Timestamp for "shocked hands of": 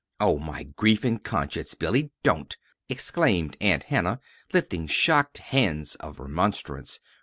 4.87-6.19